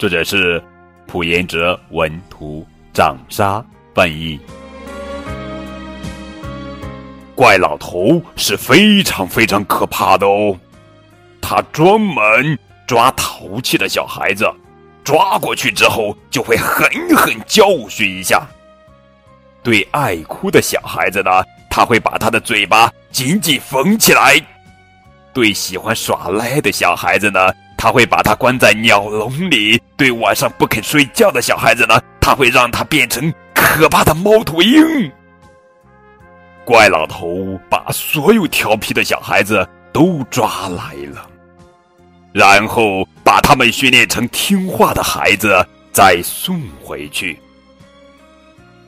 [0.00, 0.62] 作者是
[1.06, 3.62] 朴延哲，文图，长沙
[3.94, 4.40] 翻译。
[7.34, 10.56] 怪老头是非常非常可怕的哦，
[11.38, 14.50] 他专门抓淘气的小孩子，
[15.04, 18.48] 抓过去之后就会狠狠教训一下。
[19.62, 21.30] 对爱哭的小孩子呢，
[21.68, 24.42] 他会把他的嘴巴紧紧缝起来；
[25.34, 29.80] 对喜欢耍赖的小孩子呢，他会把他关在鸟笼里。
[29.96, 35.10] 对晚上不肯睡觉的小孩子呢，他会让他变成可怕的猫头鹰。
[36.62, 41.26] 怪老头把所有调皮的小孩子都抓来了，
[42.34, 47.38] 然后把他们训练成听话的孩子，再送回去。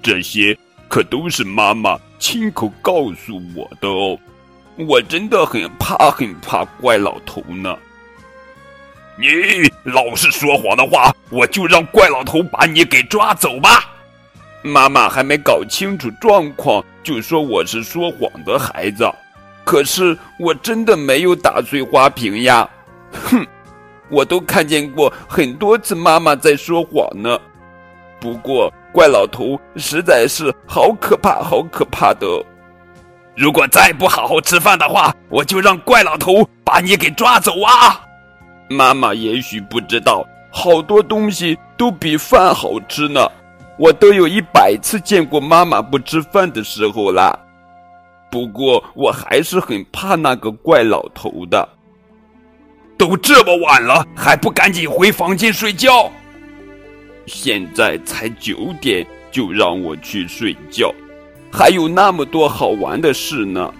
[0.00, 0.56] 这些
[0.88, 4.16] 可都是妈妈亲口告诉我的哦，
[4.76, 7.76] 我真的很怕很怕怪老头呢。
[9.18, 9.26] 你
[9.84, 13.90] 老是说谎的话，我就让怪老头把你给抓走吧。
[14.62, 19.10] 妈妈还没搞清楚状况，就说我是说谎的孩子。
[19.64, 22.68] 可是我真的没有打碎花瓶呀！
[23.12, 23.46] 哼，
[24.08, 27.38] 我都看见过很多次妈妈在说谎呢。
[28.20, 32.26] 不过怪老头实在是好可怕，好可怕的。
[33.34, 38.05] 如果再不好好吃饭的话，我就让怪老头把你给抓走啊！
[38.68, 43.20] 妈妈也许不知道，好多东西都比饭好吃呢。
[43.78, 47.38] 我都有一百次见过妈妈不吃饭的时候啦。
[48.30, 51.68] 不过我还是很怕那个怪老头的。
[52.98, 56.10] 都这么晚了，还不赶紧回房间睡觉？
[57.26, 60.92] 现在才九点，就让我去睡觉，
[61.52, 63.72] 还有那么多好玩的事呢。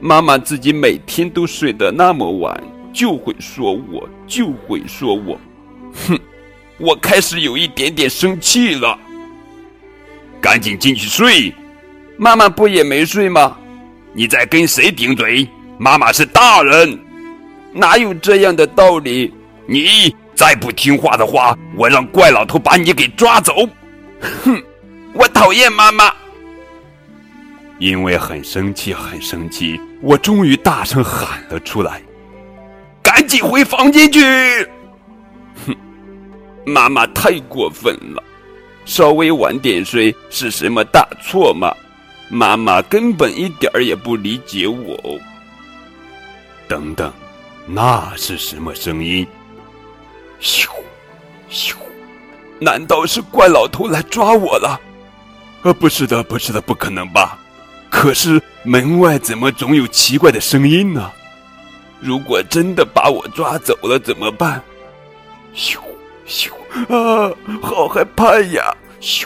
[0.00, 2.62] 妈妈自己每天都睡得那么晚。
[2.94, 5.38] 就会说我，就会说我，
[6.06, 6.16] 哼！
[6.78, 8.96] 我开始有一点点生气了。
[10.40, 11.52] 赶紧进去睡，
[12.16, 13.56] 妈妈不也没睡吗？
[14.12, 15.48] 你在跟谁顶嘴？
[15.76, 16.96] 妈妈是大人，
[17.72, 19.34] 哪有这样的道理？
[19.66, 23.68] 你再不听话的话，我让怪老头把你给抓走。
[24.44, 24.62] 哼！
[25.12, 26.12] 我讨厌妈妈。
[27.80, 32.00] 因为很生气，很生气，我终于大声喊了出来。
[33.14, 34.20] 赶紧回房间去！
[35.64, 35.76] 哼，
[36.66, 38.20] 妈妈太过分了，
[38.84, 41.72] 稍微晚点睡是什么大错吗？
[42.28, 44.98] 妈妈根本一点儿也不理解我。
[46.66, 47.12] 等等，
[47.68, 49.24] 那是什么声音？
[50.40, 50.66] 咻，
[51.48, 51.76] 咻，
[52.58, 54.80] 难道是怪老头来抓我了？
[55.62, 57.38] 呃，不是的，不是的，不可能吧？
[57.88, 61.12] 可是门外怎么总有奇怪的声音呢？
[62.04, 64.60] 如果真的把我抓走了怎么办？
[65.56, 65.78] 咻
[66.28, 66.50] 咻
[66.90, 68.76] 啊，好害怕呀！
[69.00, 69.24] 咻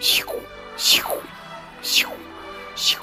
[0.00, 0.24] 咻
[0.76, 1.02] 咻
[1.84, 2.04] 咻
[2.74, 2.96] 咻，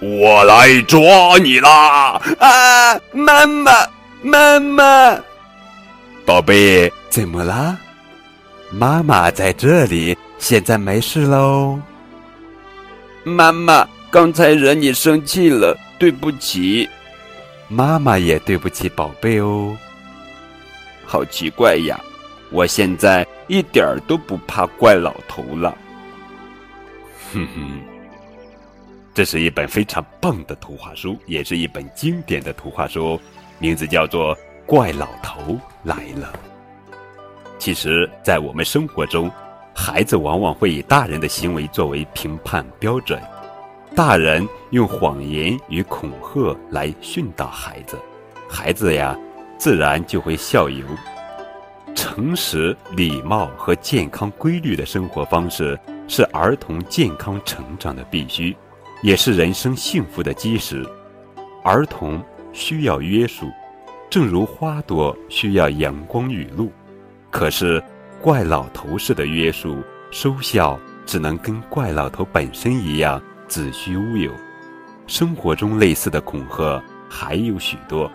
[0.00, 2.20] 我来抓你啦！
[2.40, 3.72] 啊，妈妈
[4.22, 5.20] 妈妈，
[6.26, 7.78] 宝贝，怎么啦？
[8.72, 11.78] 妈妈在这里，现在没事喽。
[13.22, 16.88] 妈妈，刚才惹你生气了，对不起。
[17.68, 19.76] 妈妈也对不起宝贝哦。
[21.04, 22.00] 好奇怪呀，
[22.50, 25.76] 我现在一点儿都不怕怪老头了。
[27.32, 27.80] 哼哼，
[29.12, 33.20] 这是一本非常棒的图画书，也是一本经典的图画书，
[33.58, 34.34] 名字叫做
[34.66, 36.32] 《怪老头来了》。
[37.58, 39.30] 其实，在我们生活中，
[39.74, 43.20] 孩子往往会以大人的行为作为评判标准。
[43.94, 47.98] 大人用谎言与恐吓来训导孩子，
[48.48, 49.16] 孩子呀，
[49.58, 50.84] 自然就会效尤。
[51.94, 58.56] 诚实、礼貌和健康规律的生活方式是儿童健康成长的必须，
[59.02, 60.86] 也是人生幸福的基石。
[61.64, 63.50] 儿童需要约束，
[64.08, 66.70] 正如花朵需要阳光雨露。
[67.30, 67.82] 可是，
[68.22, 69.82] 怪老头式的约束
[70.12, 73.20] 收效，只能跟怪老头本身一样。
[73.48, 74.30] 子虚乌有，
[75.06, 78.10] 生活中类似的恐吓还有许多。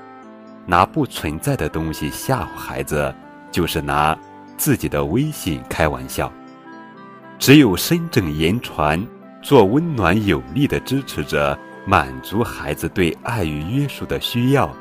[0.66, 3.14] 拿不存在的东西吓唬孩子，
[3.52, 4.18] 就是拿
[4.56, 6.32] 自己的微信开玩笑。
[7.38, 9.06] 只有身正言传，
[9.42, 14.74] 做温暖有力的支持者，满足孩子对爱与约束的需要，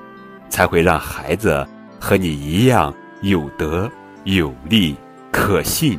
[0.48, 1.66] 才会让孩子
[1.98, 3.90] 和你一样有德、
[4.22, 4.94] 有力、
[5.32, 5.98] 可信、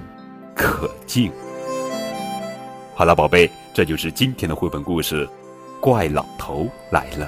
[0.56, 1.30] 可敬。
[2.96, 5.26] 好了，宝贝，这就是今天的绘本故事，
[5.80, 7.26] 《怪老头来了》。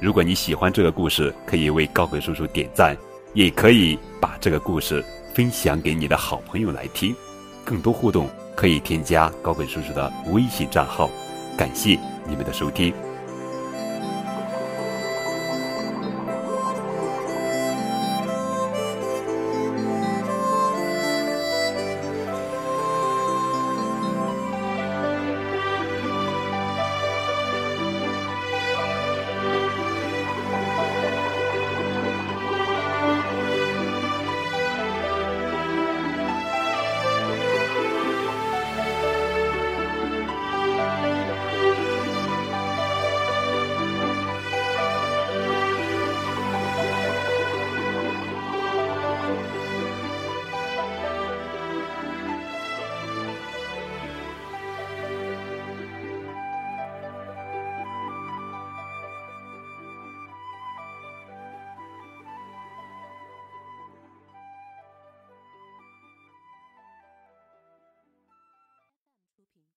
[0.00, 2.96] 如果你喜欢这个故事，可以为高本叔叔点赞，
[3.34, 5.04] 也可以把这个故事
[5.34, 7.12] 分享给你的好朋友来听。
[7.64, 11.10] 更多互动可以添加高本叔叔的微信账号。
[11.56, 11.98] 感谢
[12.28, 12.94] 你们的收听。